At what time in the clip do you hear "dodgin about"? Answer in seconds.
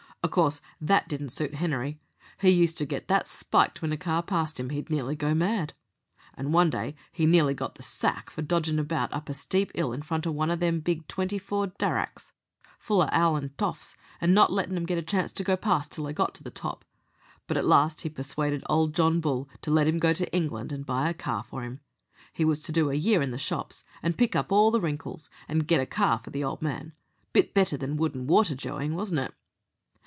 8.43-9.11